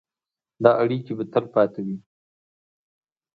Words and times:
دا 0.63 0.71
اړیکې 0.83 1.13
به 1.17 1.23
تلپاتې 1.33 1.81
وي. 1.85 1.97